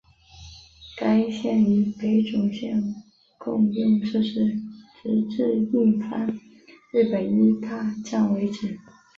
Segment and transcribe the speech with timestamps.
[0.97, 2.81] 该线与北总线
[3.37, 4.59] 共用设施
[5.03, 6.33] 直至印幡
[6.91, 8.79] 日本医大站为止。